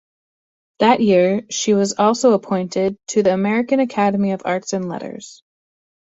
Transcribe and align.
That 0.79 0.99
year 0.99 1.45
she 1.51 1.75
was 1.75 1.93
also 1.99 2.31
appointed 2.33 2.97
to 3.09 3.21
the 3.21 3.35
American 3.35 3.79
Academy 3.79 4.31
of 4.31 4.41
Arts 4.45 4.73
and 4.73 4.89
Letters. 4.89 5.43